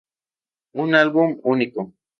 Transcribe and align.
Un 0.81 0.95
álbum 0.95 1.39
único. 1.43 1.93